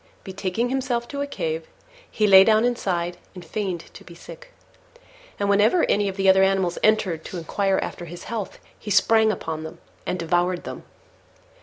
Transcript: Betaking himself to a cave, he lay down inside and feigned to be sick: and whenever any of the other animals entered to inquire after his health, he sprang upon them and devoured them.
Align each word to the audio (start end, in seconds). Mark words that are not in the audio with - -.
Betaking 0.23 0.69
himself 0.69 1.07
to 1.09 1.21
a 1.21 1.27
cave, 1.27 1.67
he 2.09 2.25
lay 2.25 2.43
down 2.43 2.65
inside 2.65 3.17
and 3.35 3.45
feigned 3.45 3.81
to 3.93 4.03
be 4.03 4.15
sick: 4.15 4.51
and 5.39 5.47
whenever 5.47 5.83
any 5.83 6.09
of 6.09 6.17
the 6.17 6.27
other 6.27 6.41
animals 6.41 6.79
entered 6.81 7.23
to 7.25 7.37
inquire 7.37 7.77
after 7.83 8.05
his 8.05 8.23
health, 8.23 8.57
he 8.79 8.89
sprang 8.89 9.31
upon 9.31 9.61
them 9.63 9.77
and 10.07 10.17
devoured 10.17 10.63
them. 10.63 10.85